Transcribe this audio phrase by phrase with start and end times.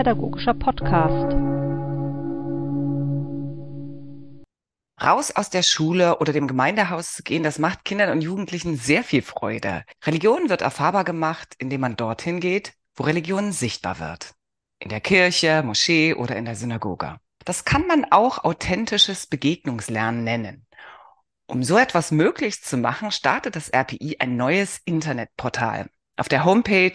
[0.00, 1.34] religionspädagogischer Podcast.
[5.02, 9.02] Raus aus der Schule oder dem Gemeindehaus zu gehen, das macht Kindern und Jugendlichen sehr
[9.02, 9.84] viel Freude.
[10.04, 14.34] Religion wird erfahrbar gemacht, indem man dorthin geht, wo Religion sichtbar wird.
[14.78, 17.16] In der Kirche, Moschee oder in der Synagoge.
[17.44, 20.66] Das kann man auch authentisches Begegnungslernen nennen.
[21.46, 25.88] Um so etwas möglich zu machen, startet das RPI ein neues Internetportal.
[26.16, 26.92] Auf der Homepage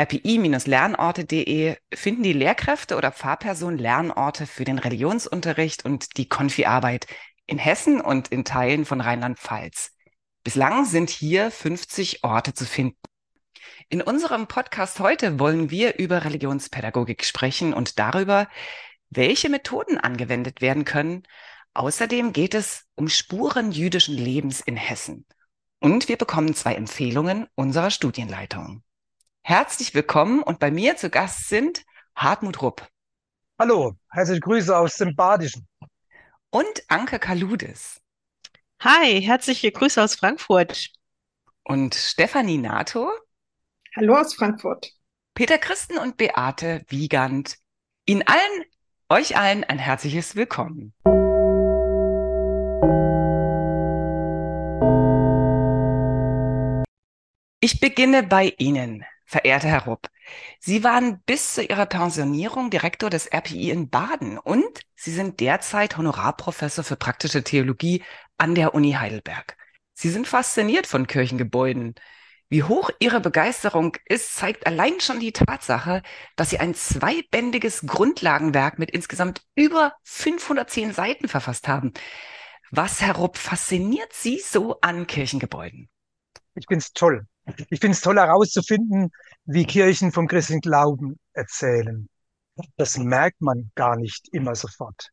[0.00, 7.06] rpi-lernorte.de finden die Lehrkräfte oder Fahrpersonen Lernorte für den Religionsunterricht und die Konfi-Arbeit
[7.46, 9.92] in Hessen und in Teilen von Rheinland-Pfalz.
[10.42, 12.96] Bislang sind hier 50 Orte zu finden.
[13.90, 18.48] In unserem Podcast heute wollen wir über Religionspädagogik sprechen und darüber,
[19.10, 21.24] welche Methoden angewendet werden können.
[21.74, 25.26] Außerdem geht es um Spuren jüdischen Lebens in Hessen.
[25.78, 28.82] Und wir bekommen zwei Empfehlungen unserer Studienleitung.
[29.50, 31.84] Herzlich willkommen und bei mir zu Gast sind
[32.14, 32.86] Hartmut Rupp.
[33.58, 35.66] Hallo, herzliche Grüße aus dem Badischen.
[36.50, 38.00] Und Anke Kaludis.
[38.78, 40.92] Hi, herzliche Grüße aus Frankfurt.
[41.64, 43.10] Und Stefanie Nato.
[43.96, 44.92] Hallo aus Frankfurt.
[45.34, 47.56] Peter Christen und Beate Wiegand.
[48.06, 48.64] Ihnen allen,
[49.08, 50.94] euch allen ein herzliches Willkommen.
[57.58, 60.08] Ich beginne bei Ihnen, verehrter Herr Rupp.
[60.58, 65.96] Sie waren bis zu Ihrer Pensionierung Direktor des RPI in Baden und Sie sind derzeit
[65.96, 68.02] Honorarprofessor für praktische Theologie
[68.38, 69.56] an der Uni Heidelberg.
[69.94, 71.94] Sie sind fasziniert von Kirchengebäuden.
[72.48, 76.02] Wie hoch Ihre Begeisterung ist, zeigt allein schon die Tatsache,
[76.34, 81.92] dass Sie ein zweibändiges Grundlagenwerk mit insgesamt über 510 Seiten verfasst haben.
[82.72, 85.88] Was, Herr Rupp, fasziniert Sie so an Kirchengebäuden?
[86.56, 87.28] Ich finde es toll.
[87.68, 89.10] Ich finde es toll herauszufinden,
[89.44, 92.08] wie Kirchen vom christlichen Glauben erzählen.
[92.76, 95.08] Das merkt man gar nicht immer sofort.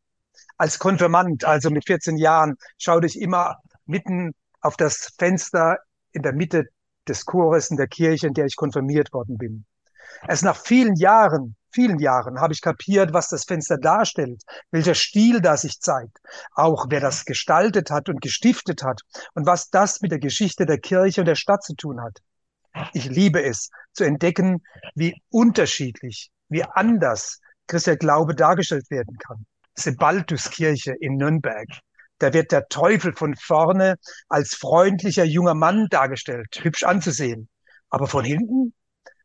[0.56, 5.78] Als Konfirmand, also mit 14 Jahren, schaute ich immer mitten auf das Fenster
[6.12, 6.66] in der Mitte
[7.06, 9.64] des Chores in der Kirche, in der ich konfirmiert worden bin.
[10.26, 15.40] Erst nach vielen Jahren, vielen Jahren habe ich kapiert, was das Fenster darstellt, welcher Stil
[15.40, 16.18] da sich zeigt,
[16.52, 19.02] auch wer das gestaltet hat und gestiftet hat
[19.34, 22.18] und was das mit der Geschichte der Kirche und der Stadt zu tun hat.
[22.92, 24.62] Ich liebe es, zu entdecken,
[24.94, 29.44] wie unterschiedlich, wie anders christlicher Glaube dargestellt werden kann.
[29.74, 31.68] Sebaltuskirche in Nürnberg.
[32.18, 33.96] Da wird der Teufel von vorne
[34.28, 37.48] als freundlicher junger Mann dargestellt, hübsch anzusehen.
[37.90, 38.74] Aber von hinten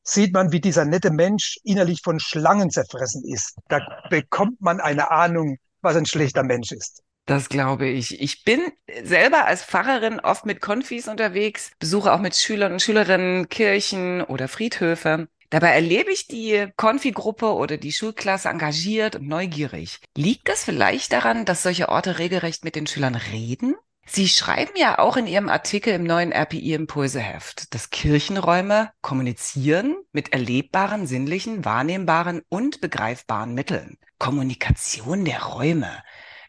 [0.03, 3.55] sieht man, wie dieser nette Mensch innerlich von Schlangen zerfressen ist.
[3.69, 7.01] Da bekommt man eine Ahnung, was ein schlechter Mensch ist.
[7.25, 8.19] Das glaube ich.
[8.21, 8.61] Ich bin
[9.03, 14.49] selber als Pfarrerin oft mit Konfis unterwegs, besuche auch mit Schülern und Schülerinnen Kirchen oder
[14.49, 15.29] Friedhöfe.
[15.49, 19.99] Dabei erlebe ich die Konfi-Gruppe oder die Schulklasse engagiert und neugierig.
[20.17, 23.75] Liegt das vielleicht daran, dass solche Orte regelrecht mit den Schülern reden?
[24.05, 30.33] Sie schreiben ja auch in Ihrem Artikel im neuen RPI Impulseheft, dass Kirchenräume kommunizieren mit
[30.33, 33.97] erlebbaren, sinnlichen, wahrnehmbaren und begreifbaren Mitteln.
[34.19, 36.03] Kommunikation der Räume.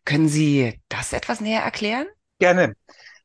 [0.05, 2.07] Können Sie das etwas näher erklären?
[2.39, 2.75] Gerne.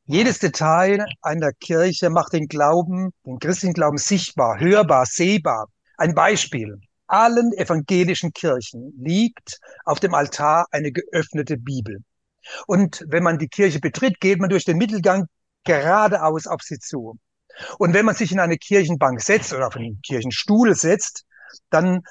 [0.04, 5.66] Jedes Detail einer Kirche macht den Glauben, den christlichen Glauben sichtbar, hörbar, sehbar.
[5.98, 6.80] Ein Beispiel.
[7.06, 11.98] Allen evangelischen Kirchen liegt auf dem Altar eine geöffnete Bibel.
[12.66, 15.26] Und wenn man die Kirche betritt, geht man durch den Mittelgang
[15.64, 17.18] geradeaus auf sie zu.
[17.78, 21.24] Und wenn man sich in eine Kirchenbank setzt oder auf einen Kirchenstuhl setzt,
[21.68, 22.02] dann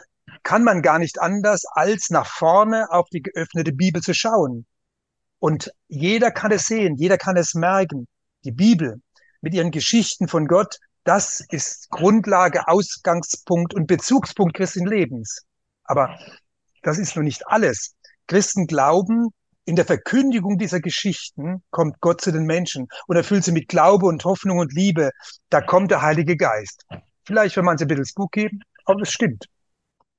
[0.43, 4.65] kann man gar nicht anders, als nach vorne auf die geöffnete Bibel zu schauen.
[5.39, 8.07] Und jeder kann es sehen, jeder kann es merken.
[8.43, 9.01] Die Bibel
[9.41, 15.43] mit ihren Geschichten von Gott, das ist Grundlage, Ausgangspunkt und Bezugspunkt christlichen Lebens.
[15.83, 16.19] Aber
[16.83, 17.95] das ist noch nicht alles.
[18.27, 19.29] Christen glauben,
[19.69, 24.07] in der Verkündigung dieser Geschichten kommt Gott zu den Menschen und erfüllt sie mit Glaube
[24.07, 25.11] und Hoffnung und Liebe.
[25.51, 26.87] Da kommt der Heilige Geist.
[27.23, 28.49] Vielleicht, wenn man es ein bisschen spooky,
[28.85, 29.45] aber es stimmt.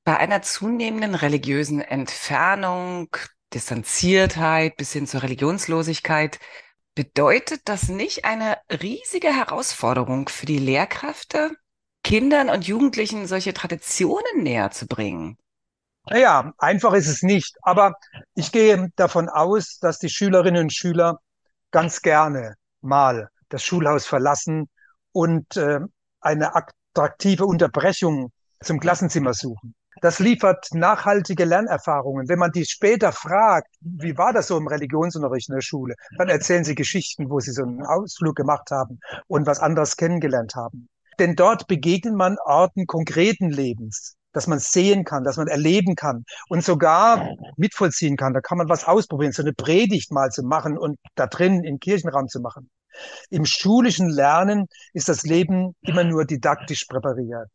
[0.05, 3.09] Bei einer zunehmenden religiösen Entfernung,
[3.53, 6.39] Distanziertheit bis hin zur Religionslosigkeit,
[6.95, 11.51] bedeutet das nicht eine riesige Herausforderung für die Lehrkräfte,
[12.05, 15.39] Kindern und Jugendlichen solche Traditionen näher zu bringen?
[16.09, 17.57] Naja, einfach ist es nicht.
[17.63, 17.95] Aber
[18.35, 21.19] ich gehe davon aus, dass die Schülerinnen und Schüler
[21.71, 24.69] ganz gerne mal das Schulhaus verlassen
[25.13, 25.81] und äh,
[26.21, 28.33] eine attraktive Unterbrechung
[28.63, 29.75] zum Klassenzimmer suchen.
[30.03, 32.29] Das liefert nachhaltige Lernerfahrungen.
[32.29, 36.29] Wenn man die später fragt, wie war das so im Religionsunterricht in der Schule, dann
[36.29, 40.89] erzählen sie Geschichten, wo sie so einen Ausflug gemacht haben und was anderes kennengelernt haben.
[41.19, 44.17] Denn dort begegnet man Orten konkreten Lebens.
[44.33, 48.35] Dass man sehen kann, dass man erleben kann und sogar mitvollziehen kann.
[48.35, 51.79] Da kann man was ausprobieren, so eine Predigt mal zu machen und da drin im
[51.79, 52.71] Kirchenraum zu machen.
[53.31, 57.51] Im schulischen Lernen ist das Leben immer nur didaktisch präpariert.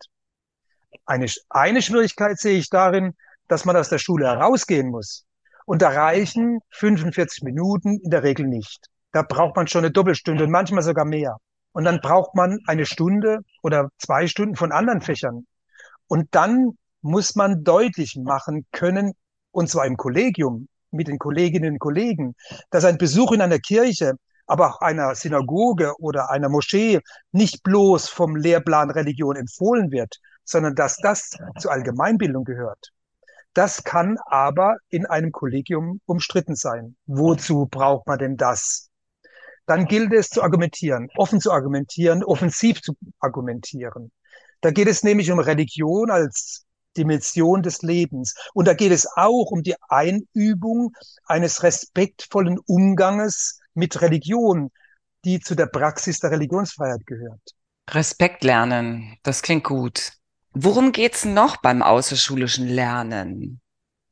[1.05, 3.13] Eine, eine Schwierigkeit sehe ich darin,
[3.47, 5.25] dass man aus der Schule herausgehen muss.
[5.65, 8.87] Und da reichen 45 Minuten in der Regel nicht.
[9.11, 11.37] Da braucht man schon eine Doppelstunde und manchmal sogar mehr.
[11.71, 15.45] Und dann braucht man eine Stunde oder zwei Stunden von anderen Fächern.
[16.07, 19.13] Und dann muss man deutlich machen können,
[19.51, 22.35] und zwar im Kollegium, mit den Kolleginnen und Kollegen,
[22.69, 24.15] dass ein Besuch in einer Kirche,
[24.47, 26.99] aber auch einer Synagoge oder einer Moschee
[27.31, 32.91] nicht bloß vom Lehrplan Religion empfohlen wird, sondern dass das zur Allgemeinbildung gehört.
[33.53, 36.97] Das kann aber in einem Kollegium umstritten sein.
[37.05, 38.89] Wozu braucht man denn das?
[39.65, 44.11] Dann gilt es zu argumentieren, offen zu argumentieren, offensiv zu argumentieren.
[44.65, 46.65] Da geht es nämlich um Religion als
[46.97, 48.33] Dimension des Lebens.
[48.55, 50.91] Und da geht es auch um die Einübung
[51.27, 54.71] eines respektvollen Umganges mit Religion,
[55.23, 57.51] die zu der Praxis der Religionsfreiheit gehört.
[57.91, 60.13] Respekt lernen, das klingt gut.
[60.55, 63.61] Worum geht's noch beim außerschulischen Lernen?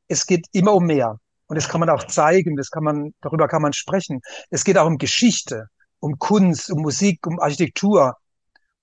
[0.07, 1.17] Es geht immer um mehr.
[1.47, 4.21] Und das kann man auch zeigen, das kann man, darüber kann man sprechen.
[4.51, 5.65] Es geht auch um Geschichte,
[5.99, 8.17] um Kunst, um Musik, um Architektur,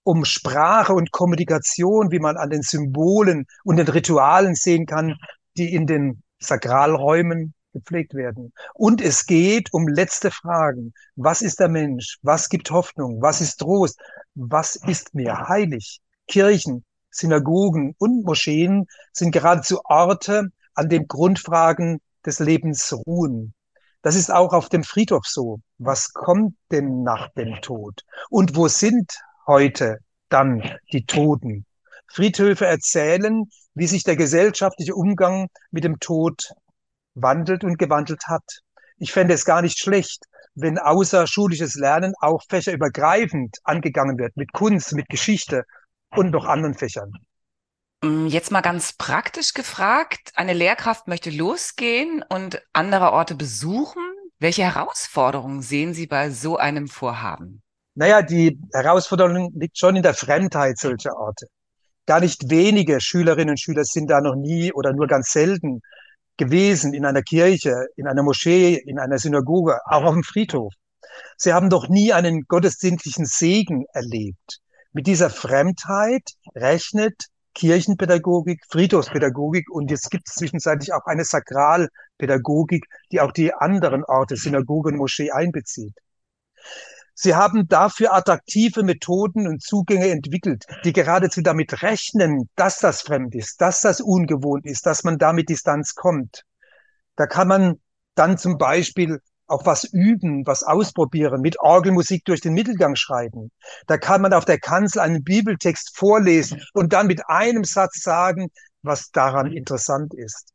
[0.03, 5.17] um Sprache und Kommunikation, wie man an den Symbolen und den Ritualen sehen kann,
[5.57, 8.53] die in den Sakralräumen gepflegt werden.
[8.75, 10.93] Und es geht um letzte Fragen.
[11.17, 12.19] Was ist der Mensch?
[12.23, 13.21] Was gibt Hoffnung?
[13.21, 14.01] Was ist Trost?
[14.35, 16.01] Was ist mir heilig?
[16.27, 23.55] Kirchen, Synagogen und Moscheen sind geradezu Orte, an dem Grundfragen des Lebens ruhen.
[24.03, 25.61] Das ist auch auf dem Friedhof so.
[25.79, 28.03] Was kommt denn nach dem Tod?
[28.31, 29.13] Und wo sind
[29.51, 29.99] heute
[30.29, 30.63] dann
[30.93, 31.67] die Toten?
[32.07, 36.53] Friedhöfe erzählen, wie sich der gesellschaftliche Umgang mit dem Tod
[37.15, 38.45] wandelt und gewandelt hat.
[38.99, 40.25] Ich fände es gar nicht schlecht,
[40.55, 45.65] wenn außerschulisches Lernen auch fächerübergreifend angegangen wird, mit Kunst, mit Geschichte
[46.11, 47.13] und noch anderen Fächern.
[48.03, 54.03] Mm, jetzt mal ganz praktisch gefragt, eine Lehrkraft möchte losgehen und andere Orte besuchen.
[54.39, 57.63] Welche Herausforderungen sehen Sie bei so einem Vorhaben?
[57.95, 61.47] Naja, die Herausforderung liegt schon in der Fremdheit solcher Orte.
[62.07, 65.81] Gar nicht wenige Schülerinnen und Schüler sind da noch nie oder nur ganz selten
[66.37, 70.73] gewesen in einer Kirche, in einer Moschee, in einer Synagoge, auch auf dem Friedhof.
[71.37, 74.61] Sie haben doch nie einen gottesdienstlichen Segen erlebt.
[74.93, 76.23] Mit dieser Fremdheit
[76.55, 77.15] rechnet
[77.55, 84.37] Kirchenpädagogik, Friedhofspädagogik und jetzt gibt es zwischenzeitlich auch eine Sakralpädagogik, die auch die anderen Orte,
[84.37, 85.95] Synagoge und Moschee einbezieht.
[87.15, 93.35] Sie haben dafür attraktive Methoden und Zugänge entwickelt, die geradezu damit rechnen, dass das fremd
[93.35, 96.45] ist, dass das ungewohnt ist, dass man damit Distanz kommt.
[97.17, 97.81] Da kann man
[98.15, 103.51] dann zum Beispiel auch was üben, was ausprobieren, mit Orgelmusik durch den Mittelgang schreiben.
[103.87, 108.51] Da kann man auf der Kanzel einen Bibeltext vorlesen und dann mit einem Satz sagen,
[108.83, 110.50] was daran interessant ist.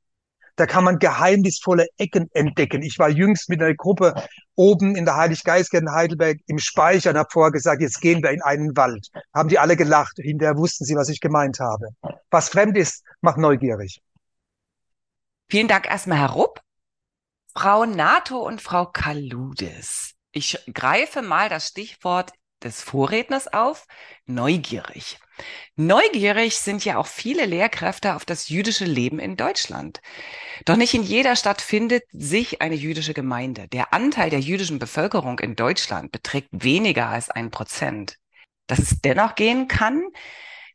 [0.57, 2.81] Da kann man geheimnisvolle Ecken entdecken.
[2.81, 4.13] Ich war jüngst mit einer Gruppe
[4.56, 8.31] oben in der Heiliggeistkirche in Heidelberg im Speicher und habe vorher gesagt, jetzt gehen wir
[8.31, 9.10] in einen Wald.
[9.34, 10.18] Haben die alle gelacht.
[10.18, 11.89] Hinterher wussten sie, was ich gemeint habe.
[12.30, 14.01] Was fremd ist, macht neugierig.
[15.50, 16.62] Vielen Dank erstmal, Herr Rupp.
[17.53, 20.13] Frau NATO und Frau Kaludes.
[20.32, 23.86] Ich greife mal das Stichwort des Vorredners auf,
[24.25, 25.20] neugierig.
[25.75, 30.01] Neugierig sind ja auch viele Lehrkräfte auf das jüdische Leben in Deutschland.
[30.63, 33.68] Doch nicht in jeder Stadt findet sich eine jüdische Gemeinde.
[33.68, 38.18] Der Anteil der jüdischen Bevölkerung in Deutschland beträgt weniger als ein Prozent.
[38.68, 40.04] Dass es dennoch gehen kann,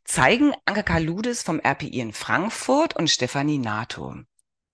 [0.04, 4.16] zeigen Anke Kaludes vom RPI in Frankfurt und Stefanie NATO.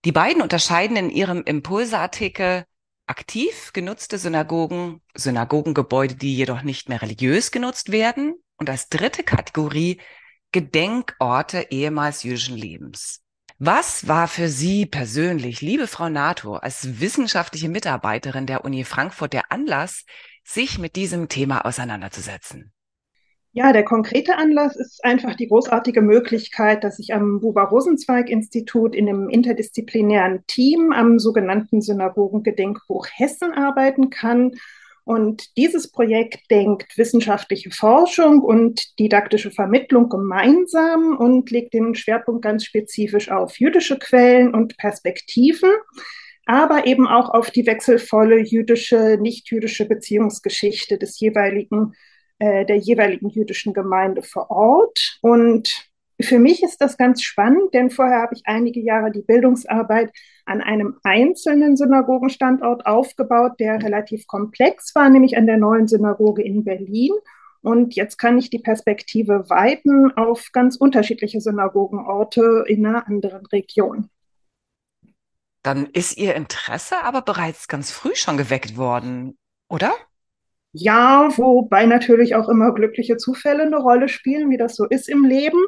[0.04, 2.64] Die beiden unterscheiden in ihrem Impulseartikel
[3.06, 10.00] aktiv genutzte Synagogen, Synagogengebäude, die jedoch nicht mehr religiös genutzt werden und als dritte Kategorie
[10.52, 13.22] Gedenkorte ehemals jüdischen Lebens.
[13.58, 19.50] Was war für Sie persönlich, liebe Frau NATO, als wissenschaftliche Mitarbeiterin der Uni Frankfurt der
[19.50, 20.04] Anlass,
[20.44, 22.72] sich mit diesem Thema auseinanderzusetzen?
[23.52, 29.30] Ja, der konkrete Anlass ist einfach die großartige Möglichkeit, dass ich am Buber-Rosenzweig-Institut in einem
[29.30, 34.52] interdisziplinären Team am sogenannten Synagogengedenkbuch Hessen arbeiten kann.
[35.06, 42.64] Und dieses Projekt denkt wissenschaftliche Forschung und didaktische Vermittlung gemeinsam und legt den Schwerpunkt ganz
[42.64, 45.70] spezifisch auf jüdische Quellen und Perspektiven
[46.48, 51.92] aber eben auch auf die wechselvolle jüdische, nicht-jüdische Beziehungsgeschichte des jeweiligen
[52.38, 55.18] äh, der jeweiligen jüdischen Gemeinde vor Ort.
[55.22, 55.88] Und
[56.20, 60.12] Für mich ist das ganz spannend, denn vorher habe ich einige Jahre die Bildungsarbeit
[60.46, 66.64] an einem einzelnen Synagogenstandort aufgebaut, der relativ komplex war, nämlich an der neuen Synagoge in
[66.64, 67.12] Berlin.
[67.60, 74.08] Und jetzt kann ich die Perspektive weiten auf ganz unterschiedliche Synagogenorte in einer anderen Region.
[75.62, 79.36] Dann ist Ihr Interesse aber bereits ganz früh schon geweckt worden,
[79.68, 79.92] oder?
[80.78, 85.24] Ja, wobei natürlich auch immer glückliche Zufälle eine Rolle spielen, wie das so ist im
[85.24, 85.58] Leben.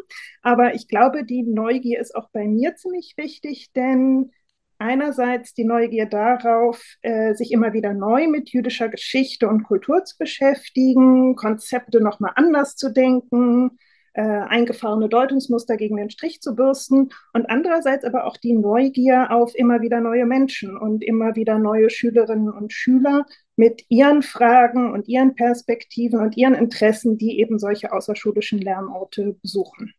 [0.42, 4.32] Aber ich glaube, die Neugier ist auch bei mir ziemlich wichtig, denn
[4.78, 10.16] einerseits die Neugier darauf, äh, sich immer wieder neu mit jüdischer Geschichte und Kultur zu
[10.18, 13.78] beschäftigen, Konzepte nochmal anders zu denken,
[14.18, 19.54] äh, eingefahrene Deutungsmuster gegen den Strich zu bürsten und andererseits aber auch die Neugier auf
[19.54, 25.06] immer wieder neue Menschen und immer wieder neue Schülerinnen und Schüler mit ihren Fragen und
[25.06, 29.94] ihren Perspektiven und ihren Interessen, die eben solche außerschulischen Lernorte besuchen.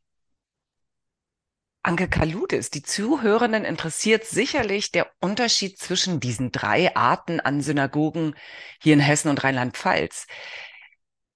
[1.82, 8.36] Anke Kaludis, die Zuhörenden interessiert sicherlich der Unterschied zwischen diesen drei Arten an Synagogen
[8.82, 10.28] hier in Hessen und Rheinland-Pfalz.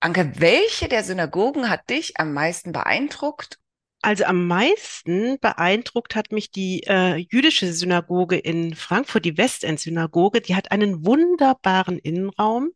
[0.03, 3.57] Anke, welche der Synagogen hat dich am meisten beeindruckt?
[4.01, 10.41] Also am meisten beeindruckt hat mich die äh, jüdische Synagoge in Frankfurt, die Westend-Synagoge.
[10.41, 12.71] Die hat einen wunderbaren Innenraum.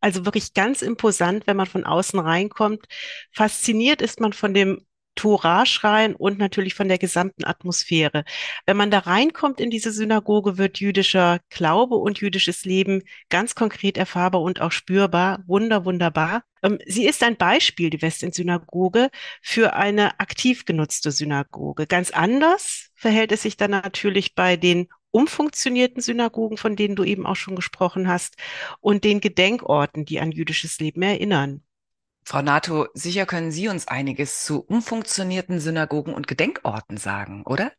[0.00, 2.86] Also wirklich ganz imposant, wenn man von außen reinkommt.
[3.30, 8.24] Fasziniert ist man von dem Torah-Schrein und natürlich von der gesamten Atmosphäre.
[8.66, 13.96] Wenn man da reinkommt in diese Synagoge, wird jüdischer Glaube und jüdisches Leben ganz konkret
[13.96, 15.42] erfahrbar und auch spürbar.
[15.46, 16.42] Wunder, wunderbar.
[16.62, 19.10] Ähm, sie ist ein Beispiel, die Westend-Synagoge,
[19.42, 21.86] für eine aktiv genutzte Synagoge.
[21.86, 27.24] Ganz anders verhält es sich dann natürlich bei den umfunktionierten Synagogen, von denen du eben
[27.24, 28.36] auch schon gesprochen hast,
[28.80, 31.62] und den Gedenkorten, die an jüdisches Leben erinnern.
[32.26, 37.70] Frau Nato, sicher können Sie uns einiges zu umfunktionierten Synagogen und Gedenkorten sagen, oder?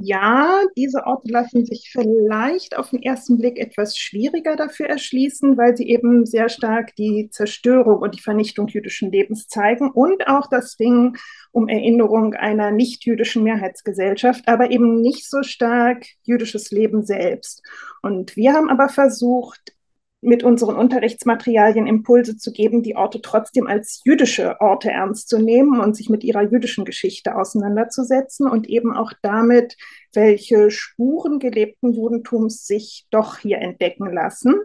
[0.00, 5.76] Ja, diese Orte lassen sich vielleicht auf den ersten Blick etwas schwieriger dafür erschließen, weil
[5.76, 10.78] sie eben sehr stark die Zerstörung und die Vernichtung jüdischen Lebens zeigen und auch das
[10.78, 11.16] Ringen
[11.50, 17.64] um Erinnerung einer nicht-jüdischen Mehrheitsgesellschaft, aber eben nicht so stark jüdisches Leben selbst.
[18.00, 19.72] Und wir haben aber versucht,
[20.20, 25.80] mit unseren Unterrichtsmaterialien Impulse zu geben, die Orte trotzdem als jüdische Orte ernst zu nehmen
[25.80, 29.76] und sich mit ihrer jüdischen Geschichte auseinanderzusetzen und eben auch damit,
[30.12, 34.56] welche Spuren gelebten Judentums sich doch hier entdecken lassen.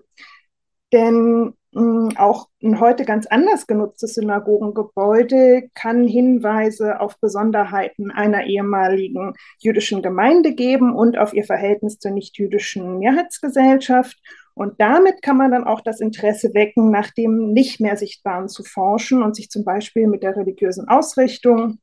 [0.92, 8.46] Denn mh, hm, auch ein heute ganz anders genutztes Synagogengebäude kann Hinweise auf Besonderheiten einer
[8.46, 14.20] ehemaligen jüdischen Gemeinde geben und auf ihr Verhältnis zur nichtjüdischen Mehrheitsgesellschaft.
[14.56, 18.64] Und damit kann man dann auch das Interesse wecken, nach dem nicht mehr Sichtbaren zu
[18.64, 21.80] forschen und sich zum Beispiel mit der religiösen Ausrichtung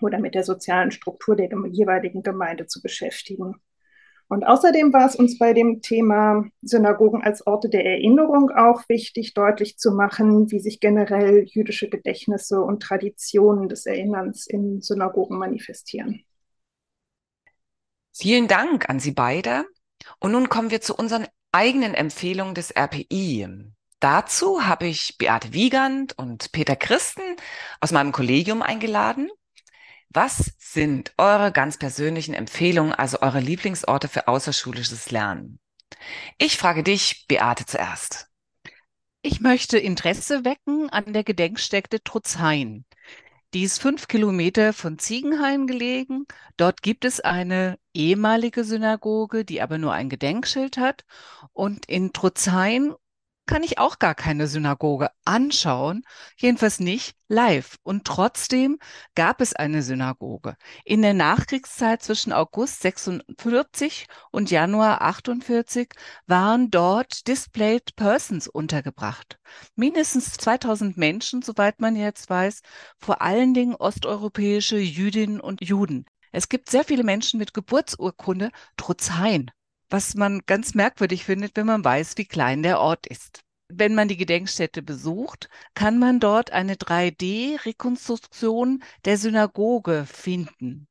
[0.00, 3.56] oder mit der sozialen Struktur der jeweiligen Gemeinde zu beschäftigen.
[4.28, 9.34] Und außerdem war es uns bei dem Thema Synagogen als Orte der Erinnerung auch wichtig,
[9.34, 16.24] deutlich zu machen, wie sich generell jüdische Gedächtnisse und Traditionen des Erinnerns in Synagogen manifestieren.
[18.12, 19.64] Vielen Dank an Sie beide.
[20.18, 23.48] Und nun kommen wir zu unseren eigenen Empfehlung des RPI.
[24.00, 27.36] Dazu habe ich Beate Wiegand und Peter Christen
[27.80, 29.28] aus meinem Kollegium eingeladen.
[30.08, 35.58] Was sind eure ganz persönlichen Empfehlungen, also eure Lieblingsorte für außerschulisches Lernen?
[36.38, 38.28] Ich frage dich, Beate, zuerst.
[39.20, 42.85] Ich möchte Interesse wecken an der Gedenkstätte Trutzhain.
[43.56, 46.26] Die ist fünf Kilometer von Ziegenhain gelegen.
[46.58, 51.06] Dort gibt es eine ehemalige Synagoge, die aber nur ein Gedenkschild hat.
[51.54, 52.92] Und in Trutzhain
[53.46, 56.02] kann ich auch gar keine Synagoge anschauen,
[56.36, 57.76] jedenfalls nicht live.
[57.82, 58.78] Und trotzdem
[59.14, 60.56] gab es eine Synagoge.
[60.84, 65.88] In der Nachkriegszeit zwischen August 46 und Januar 48
[66.26, 69.38] waren dort Displayed Persons untergebracht.
[69.76, 72.62] Mindestens 2000 Menschen, soweit man jetzt weiß,
[72.98, 76.06] vor allen Dingen osteuropäische Jüdinnen und Juden.
[76.32, 79.50] Es gibt sehr viele Menschen mit Geburtsurkunde, trotz Hein
[79.90, 83.42] was man ganz merkwürdig findet, wenn man weiß, wie klein der Ort ist.
[83.68, 90.86] Wenn man die Gedenkstätte besucht, kann man dort eine 3D-Rekonstruktion der Synagoge finden.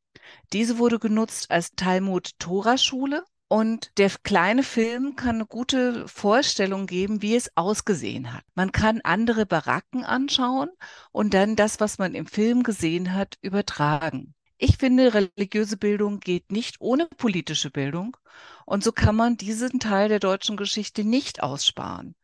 [0.51, 7.35] Diese wurde genutzt als Talmud-Tora-Schule und der kleine Film kann eine gute Vorstellung geben, wie
[7.35, 8.43] es ausgesehen hat.
[8.55, 10.69] Man kann andere Baracken anschauen
[11.11, 14.34] und dann das, was man im Film gesehen hat, übertragen.
[14.57, 18.17] Ich finde, religiöse Bildung geht nicht ohne politische Bildung.
[18.65, 22.15] Und so kann man diesen Teil der deutschen Geschichte nicht aussparen.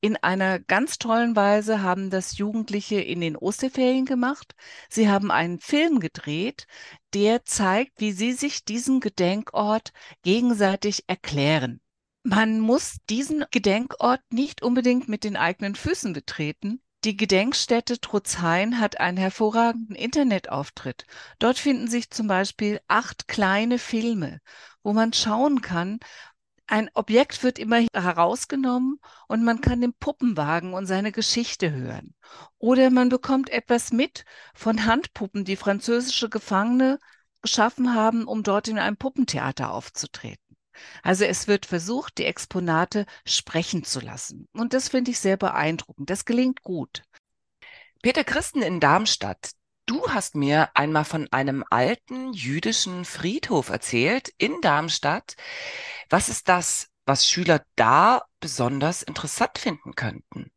[0.00, 4.54] In einer ganz tollen Weise haben das Jugendliche in den Osterferien gemacht.
[4.88, 6.66] Sie haben einen Film gedreht,
[7.14, 9.92] der zeigt, wie sie sich diesen Gedenkort
[10.22, 11.80] gegenseitig erklären.
[12.22, 16.80] Man muss diesen Gedenkort nicht unbedingt mit den eigenen Füßen betreten.
[17.04, 21.06] Die Gedenkstätte Trutzhain hat einen hervorragenden Internetauftritt.
[21.38, 24.40] Dort finden sich zum Beispiel acht kleine Filme,
[24.82, 26.00] wo man schauen kann,
[26.70, 32.14] ein Objekt wird immer herausgenommen und man kann den Puppenwagen und seine Geschichte hören.
[32.58, 36.98] Oder man bekommt etwas mit von Handpuppen, die französische Gefangene
[37.40, 40.47] geschaffen haben, um dort in einem Puppentheater aufzutreten.
[41.02, 44.46] Also es wird versucht, die Exponate sprechen zu lassen.
[44.52, 46.10] Und das finde ich sehr beeindruckend.
[46.10, 47.02] Das gelingt gut.
[48.02, 49.52] Peter Christen in Darmstadt,
[49.88, 55.34] Du hast mir einmal von einem alten jüdischen Friedhof erzählt in Darmstadt.
[56.10, 60.50] Was ist das, was Schüler da besonders interessant finden könnten?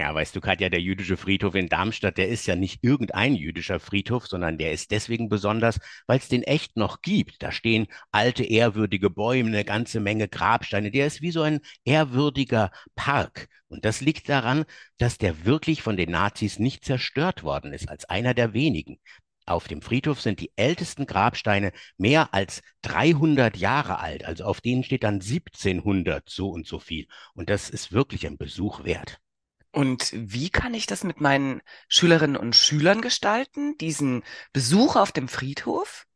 [0.00, 3.78] Ja, weißt du, Katja, der jüdische Friedhof in Darmstadt, der ist ja nicht irgendein jüdischer
[3.78, 7.42] Friedhof, sondern der ist deswegen besonders, weil es den echt noch gibt.
[7.42, 10.90] Da stehen alte, ehrwürdige Bäume, eine ganze Menge Grabsteine.
[10.90, 13.48] Der ist wie so ein ehrwürdiger Park.
[13.68, 14.64] Und das liegt daran,
[14.96, 18.98] dass der wirklich von den Nazis nicht zerstört worden ist, als einer der wenigen.
[19.44, 24.24] Auf dem Friedhof sind die ältesten Grabsteine mehr als 300 Jahre alt.
[24.24, 27.06] Also auf denen steht dann 1700 so und so viel.
[27.34, 29.20] Und das ist wirklich ein Besuch wert.
[29.72, 35.28] Und wie kann ich das mit meinen Schülerinnen und Schülern gestalten, diesen Besuch auf dem
[35.28, 36.06] Friedhof?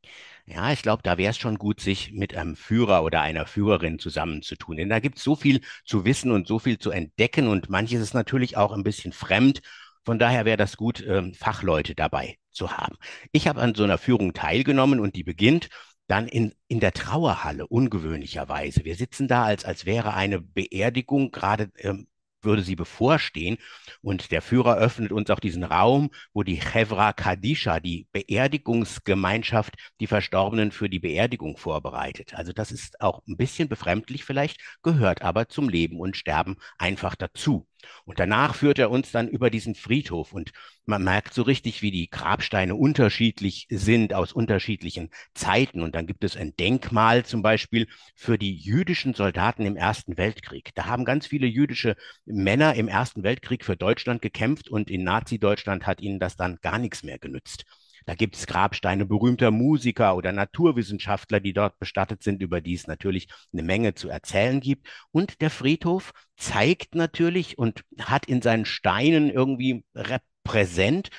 [0.46, 3.98] Ja, ich glaube, da wäre es schon gut, sich mit einem Führer oder einer Führerin
[3.98, 4.76] zusammenzutun.
[4.76, 8.02] Denn da gibt es so viel zu wissen und so viel zu entdecken und manches
[8.02, 9.62] ist natürlich auch ein bisschen fremd.
[10.04, 12.96] Von daher wäre das gut, ähm, Fachleute dabei zu haben.
[13.32, 15.68] Ich habe an so einer Führung teilgenommen und die beginnt
[16.08, 18.84] dann in, in der Trauerhalle, ungewöhnlicherweise.
[18.84, 22.06] Wir sitzen da, als, als wäre eine Beerdigung gerade ähm,
[22.44, 23.58] würde sie bevorstehen.
[24.02, 30.06] Und der Führer öffnet uns auch diesen Raum, wo die Chevra Kadisha, die Beerdigungsgemeinschaft, die
[30.06, 32.34] Verstorbenen für die Beerdigung vorbereitet.
[32.34, 37.14] Also das ist auch ein bisschen befremdlich vielleicht, gehört aber zum Leben und Sterben einfach
[37.14, 37.66] dazu.
[38.04, 40.52] Und danach führt er uns dann über diesen Friedhof und
[40.86, 45.80] man merkt so richtig, wie die Grabsteine unterschiedlich sind aus unterschiedlichen Zeiten.
[45.80, 50.70] Und dann gibt es ein Denkmal zum Beispiel für die jüdischen Soldaten im Ersten Weltkrieg.
[50.74, 55.86] Da haben ganz viele jüdische Männer im Ersten Weltkrieg für Deutschland gekämpft und in Nazi-Deutschland
[55.86, 57.64] hat ihnen das dann gar nichts mehr genützt.
[58.06, 62.86] Da gibt es Grabsteine berühmter Musiker oder Naturwissenschaftler, die dort bestattet sind, über die es
[62.86, 64.88] natürlich eine Menge zu erzählen gibt.
[65.10, 71.10] Und der Friedhof zeigt natürlich und hat in seinen Steinen irgendwie repräsent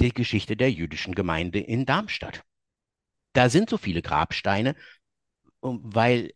[0.00, 2.42] die Geschichte der jüdischen Gemeinde in Darmstadt.
[3.32, 4.74] Da sind so viele Grabsteine,
[5.60, 6.32] weil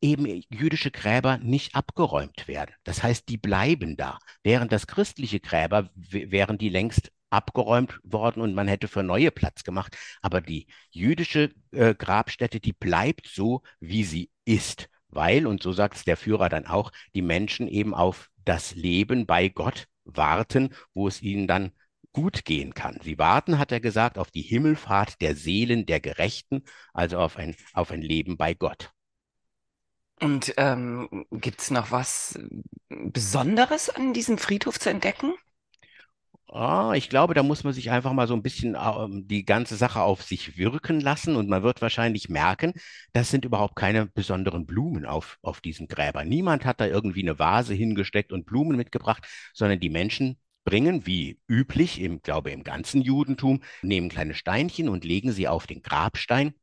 [0.00, 2.74] eben jüdische Gräber nicht abgeräumt werden.
[2.84, 8.54] Das heißt, die bleiben da, während das christliche Gräber wären die längst abgeräumt worden und
[8.54, 9.96] man hätte für neue Platz gemacht.
[10.22, 15.96] Aber die jüdische äh, Grabstätte, die bleibt so, wie sie ist, weil, und so sagt
[15.96, 21.08] es der Führer dann auch, die Menschen eben auf das Leben bei Gott warten, wo
[21.08, 21.72] es ihnen dann
[22.12, 22.98] gut gehen kann.
[23.02, 27.54] Sie warten, hat er gesagt, auf die Himmelfahrt der Seelen der Gerechten, also auf ein,
[27.74, 28.92] auf ein Leben bei Gott.
[30.20, 32.38] Und ähm, gibt es noch was
[32.88, 35.34] Besonderes an diesem Friedhof zu entdecken?
[36.48, 39.76] Ah, ich glaube, da muss man sich einfach mal so ein bisschen ähm, die ganze
[39.76, 42.72] Sache auf sich wirken lassen und man wird wahrscheinlich merken,
[43.12, 46.28] das sind überhaupt keine besonderen Blumen auf, auf diesen Gräbern.
[46.28, 51.40] Niemand hat da irgendwie eine Vase hingesteckt und Blumen mitgebracht, sondern die Menschen bringen, wie
[51.48, 56.54] üblich, im, glaube im ganzen Judentum, nehmen kleine Steinchen und legen sie auf den Grabstein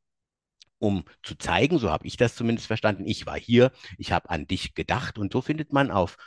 [0.79, 4.47] um zu zeigen, so habe ich das zumindest verstanden, ich war hier, ich habe an
[4.47, 6.17] dich gedacht und so findet man auf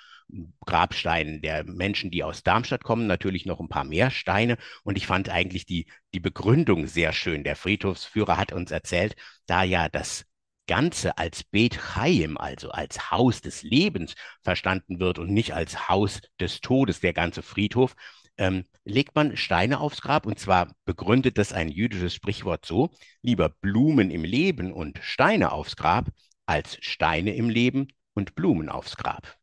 [0.65, 4.59] Grabsteinen der Menschen, die aus Darmstadt kommen, natürlich noch ein paar mehr Steine.
[4.83, 7.45] Und ich fand eigentlich die, die Begründung sehr schön.
[7.45, 10.25] Der Friedhofsführer hat uns erzählt, da ja das
[10.67, 16.21] Ganze als Bet Chaim, also als Haus des Lebens verstanden wird und nicht als Haus
[16.41, 17.95] des Todes, der ganze Friedhof,
[18.37, 22.91] ähm, legt man Steine aufs Grab und zwar begründet das ein jüdisches Sprichwort so,
[23.23, 26.11] lieber Blumen im Leben und Steine aufs Grab
[26.47, 29.37] als Steine im Leben und Blumen aufs Grab.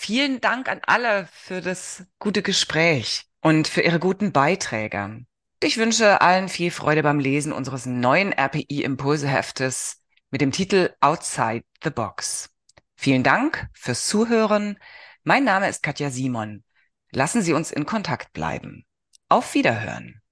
[0.00, 5.26] Vielen Dank an alle für das gute Gespräch und für Ihre guten Beiträge.
[5.60, 11.64] Ich wünsche allen viel Freude beim Lesen unseres neuen RPI Impulseheftes mit dem Titel Outside
[11.82, 12.48] the Box.
[12.94, 14.78] Vielen Dank fürs Zuhören.
[15.24, 16.62] Mein Name ist Katja Simon.
[17.10, 18.86] Lassen Sie uns in Kontakt bleiben.
[19.28, 20.22] Auf Wiederhören.